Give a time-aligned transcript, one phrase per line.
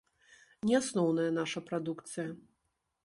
[0.69, 2.29] Не асноўная наша прадукцыя.